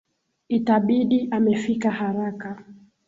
Itabidi 0.57 1.19
amefika 1.35 1.91
haraka. 1.91 2.49